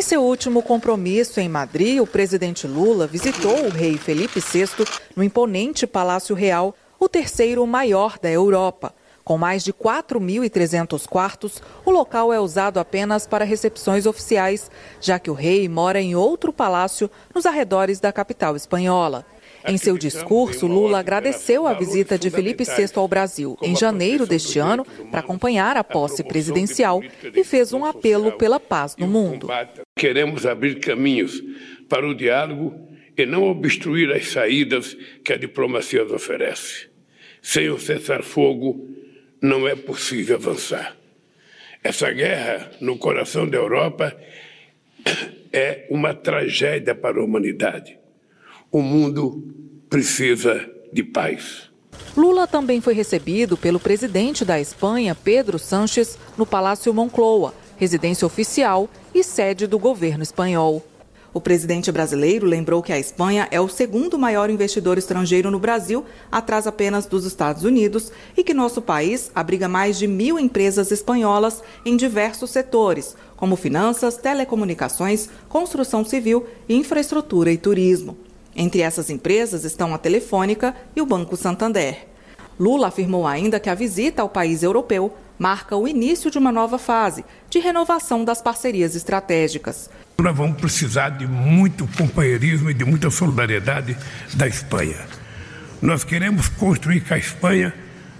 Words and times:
Em 0.00 0.02
seu 0.02 0.22
último 0.22 0.62
compromisso 0.62 1.40
em 1.40 1.48
Madrid, 1.50 2.00
o 2.00 2.06
presidente 2.06 2.66
Lula 2.66 3.06
visitou 3.06 3.66
o 3.66 3.68
rei 3.68 3.98
Felipe 3.98 4.40
VI 4.40 4.86
no 5.14 5.22
imponente 5.22 5.86
Palácio 5.86 6.34
Real, 6.34 6.74
o 6.98 7.06
terceiro 7.06 7.66
maior 7.66 8.18
da 8.18 8.30
Europa. 8.30 8.94
Com 9.22 9.36
mais 9.36 9.62
de 9.62 9.74
4.300 9.74 11.06
quartos, 11.06 11.62
o 11.84 11.90
local 11.90 12.32
é 12.32 12.40
usado 12.40 12.80
apenas 12.80 13.26
para 13.26 13.44
recepções 13.44 14.06
oficiais, 14.06 14.70
já 15.02 15.18
que 15.18 15.30
o 15.30 15.34
rei 15.34 15.68
mora 15.68 16.00
em 16.00 16.16
outro 16.16 16.50
palácio 16.50 17.10
nos 17.34 17.44
arredores 17.44 18.00
da 18.00 18.10
capital 18.10 18.56
espanhola. 18.56 19.26
Em 19.66 19.76
seu 19.76 19.98
discurso, 19.98 20.66
Lula 20.66 20.98
agradeceu 20.98 21.66
a 21.66 21.74
visita 21.74 22.18
de 22.18 22.30
Felipe 22.30 22.64
VI 22.64 22.90
ao 22.94 23.06
Brasil 23.06 23.58
em 23.60 23.76
janeiro 23.76 24.26
deste 24.26 24.58
ano 24.58 24.86
para 25.10 25.20
acompanhar 25.20 25.76
a 25.76 25.84
posse 25.84 26.24
presidencial 26.24 27.02
e 27.22 27.44
fez 27.44 27.72
um 27.74 27.84
apelo 27.84 28.32
pela 28.32 28.58
paz 28.58 28.96
no 28.96 29.06
mundo. 29.06 29.48
Queremos 30.00 30.46
abrir 30.46 30.80
caminhos 30.80 31.42
para 31.86 32.08
o 32.08 32.14
diálogo 32.14 32.88
e 33.14 33.26
não 33.26 33.42
obstruir 33.42 34.10
as 34.10 34.28
saídas 34.28 34.96
que 35.22 35.30
a 35.30 35.36
diplomacia 35.36 36.02
nos 36.02 36.14
oferece. 36.14 36.88
Sem 37.42 37.68
o 37.68 37.78
cessar-fogo, 37.78 38.88
não 39.42 39.68
é 39.68 39.76
possível 39.76 40.36
avançar. 40.36 40.96
Essa 41.84 42.10
guerra 42.12 42.70
no 42.80 42.96
coração 42.96 43.46
da 43.46 43.58
Europa 43.58 44.16
é 45.52 45.86
uma 45.90 46.14
tragédia 46.14 46.94
para 46.94 47.20
a 47.20 47.22
humanidade. 47.22 47.98
O 48.72 48.80
mundo 48.80 49.52
precisa 49.90 50.66
de 50.90 51.02
paz. 51.02 51.70
Lula 52.16 52.46
também 52.46 52.80
foi 52.80 52.94
recebido 52.94 53.54
pelo 53.54 53.78
presidente 53.78 54.46
da 54.46 54.58
Espanha, 54.58 55.14
Pedro 55.14 55.58
Sánchez, 55.58 56.18
no 56.38 56.46
Palácio 56.46 56.94
Moncloa, 56.94 57.54
residência 57.76 58.26
oficial 58.26 58.88
e 59.14 59.22
sede 59.24 59.66
do 59.66 59.78
governo 59.78 60.22
espanhol. 60.22 60.84
O 61.32 61.40
presidente 61.40 61.92
brasileiro 61.92 62.44
lembrou 62.44 62.82
que 62.82 62.92
a 62.92 62.98
Espanha 62.98 63.46
é 63.52 63.60
o 63.60 63.68
segundo 63.68 64.18
maior 64.18 64.50
investidor 64.50 64.98
estrangeiro 64.98 65.48
no 65.48 65.60
Brasil, 65.60 66.04
atrás 66.30 66.66
apenas 66.66 67.06
dos 67.06 67.24
Estados 67.24 67.62
Unidos, 67.62 68.10
e 68.36 68.42
que 68.42 68.52
nosso 68.52 68.82
país 68.82 69.30
abriga 69.32 69.68
mais 69.68 69.96
de 69.96 70.08
mil 70.08 70.40
empresas 70.40 70.90
espanholas 70.90 71.62
em 71.84 71.96
diversos 71.96 72.50
setores, 72.50 73.16
como 73.36 73.54
finanças, 73.54 74.16
telecomunicações, 74.16 75.28
construção 75.48 76.04
civil, 76.04 76.46
infraestrutura 76.68 77.52
e 77.52 77.58
turismo. 77.58 78.18
Entre 78.56 78.80
essas 78.80 79.08
empresas 79.08 79.64
estão 79.64 79.94
a 79.94 79.98
Telefônica 79.98 80.74
e 80.96 81.00
o 81.00 81.06
Banco 81.06 81.36
Santander. 81.36 82.09
Lula 82.60 82.88
afirmou 82.88 83.26
ainda 83.26 83.58
que 83.58 83.70
a 83.70 83.74
visita 83.74 84.20
ao 84.20 84.28
país 84.28 84.62
europeu 84.62 85.16
marca 85.38 85.74
o 85.74 85.88
início 85.88 86.30
de 86.30 86.36
uma 86.36 86.52
nova 86.52 86.78
fase 86.78 87.24
de 87.48 87.58
renovação 87.58 88.22
das 88.22 88.42
parcerias 88.42 88.94
estratégicas. 88.94 89.88
Nós 90.18 90.36
vamos 90.36 90.60
precisar 90.60 91.08
de 91.08 91.26
muito 91.26 91.88
companheirismo 91.96 92.70
e 92.70 92.74
de 92.74 92.84
muita 92.84 93.10
solidariedade 93.10 93.96
da 94.34 94.46
Espanha. 94.46 94.98
Nós 95.80 96.04
queremos 96.04 96.48
construir 96.50 97.00
com 97.00 97.14
a 97.14 97.18
Espanha 97.18 97.72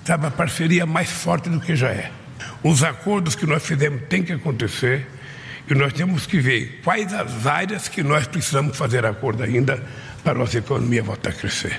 sabe, 0.06 0.26
a 0.26 0.30
parceria 0.30 0.86
mais 0.86 1.10
forte 1.10 1.50
do 1.50 1.60
que 1.60 1.76
já 1.76 1.90
é. 1.90 2.10
Os 2.64 2.82
acordos 2.82 3.34
que 3.34 3.44
nós 3.44 3.62
fizemos 3.62 4.00
têm 4.08 4.22
que 4.22 4.32
acontecer 4.32 5.06
e 5.68 5.74
nós 5.74 5.92
temos 5.92 6.26
que 6.26 6.40
ver 6.40 6.80
quais 6.82 7.12
as 7.12 7.46
áreas 7.46 7.88
que 7.88 8.02
nós 8.02 8.26
precisamos 8.26 8.74
fazer 8.74 9.04
acordo 9.04 9.42
ainda 9.42 9.84
para 10.24 10.32
a 10.32 10.38
nossa 10.38 10.56
economia 10.56 11.02
voltar 11.02 11.28
a 11.28 11.34
crescer. 11.34 11.78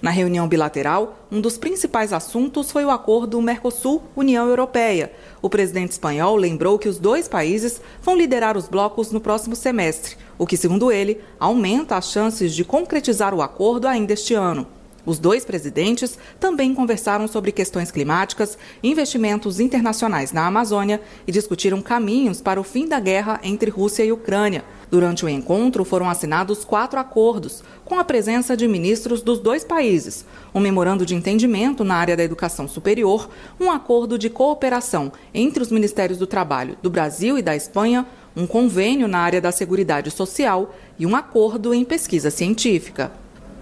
Na 0.00 0.10
reunião 0.10 0.46
bilateral, 0.46 1.26
um 1.30 1.40
dos 1.40 1.58
principais 1.58 2.12
assuntos 2.12 2.70
foi 2.70 2.84
o 2.84 2.90
acordo 2.90 3.42
Mercosul-União 3.42 4.48
Europeia. 4.48 5.12
O 5.42 5.50
presidente 5.50 5.90
espanhol 5.90 6.36
lembrou 6.36 6.78
que 6.78 6.88
os 6.88 6.98
dois 6.98 7.26
países 7.26 7.80
vão 8.00 8.16
liderar 8.16 8.56
os 8.56 8.68
blocos 8.68 9.10
no 9.10 9.20
próximo 9.20 9.56
semestre, 9.56 10.16
o 10.38 10.46
que, 10.46 10.56
segundo 10.56 10.92
ele, 10.92 11.20
aumenta 11.40 11.96
as 11.96 12.12
chances 12.12 12.54
de 12.54 12.64
concretizar 12.64 13.34
o 13.34 13.42
acordo 13.42 13.88
ainda 13.88 14.12
este 14.12 14.34
ano. 14.34 14.68
Os 15.08 15.18
dois 15.18 15.42
presidentes 15.42 16.18
também 16.38 16.74
conversaram 16.74 17.26
sobre 17.26 17.50
questões 17.50 17.90
climáticas, 17.90 18.58
investimentos 18.82 19.58
internacionais 19.58 20.32
na 20.32 20.46
Amazônia 20.46 21.00
e 21.26 21.32
discutiram 21.32 21.80
caminhos 21.80 22.42
para 22.42 22.60
o 22.60 22.62
fim 22.62 22.86
da 22.86 23.00
guerra 23.00 23.40
entre 23.42 23.70
Rússia 23.70 24.04
e 24.04 24.12
Ucrânia. 24.12 24.62
Durante 24.90 25.24
o 25.24 25.28
encontro 25.30 25.82
foram 25.82 26.10
assinados 26.10 26.62
quatro 26.62 27.00
acordos, 27.00 27.64
com 27.86 27.98
a 27.98 28.04
presença 28.04 28.54
de 28.54 28.68
ministros 28.68 29.22
dos 29.22 29.38
dois 29.38 29.64
países: 29.64 30.26
um 30.54 30.60
memorando 30.60 31.06
de 31.06 31.14
entendimento 31.14 31.84
na 31.84 31.94
área 31.94 32.14
da 32.14 32.22
educação 32.22 32.68
superior, 32.68 33.30
um 33.58 33.70
acordo 33.70 34.18
de 34.18 34.28
cooperação 34.28 35.10
entre 35.32 35.62
os 35.62 35.70
Ministérios 35.70 36.18
do 36.18 36.26
Trabalho 36.26 36.76
do 36.82 36.90
Brasil 36.90 37.38
e 37.38 37.42
da 37.42 37.56
Espanha, 37.56 38.06
um 38.36 38.46
convênio 38.46 39.08
na 39.08 39.20
área 39.20 39.40
da 39.40 39.52
Seguridade 39.52 40.10
Social 40.10 40.74
e 40.98 41.06
um 41.06 41.16
acordo 41.16 41.72
em 41.72 41.82
pesquisa 41.82 42.30
científica. 42.30 43.10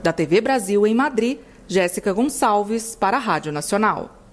Da 0.07 0.13
TV 0.13 0.41
Brasil 0.41 0.87
em 0.87 0.95
Madrid, 0.95 1.41
Jéssica 1.67 2.13
Gonçalves 2.13 2.95
para 2.95 3.17
a 3.17 3.21
Rádio 3.21 3.51
Nacional. 3.51 4.26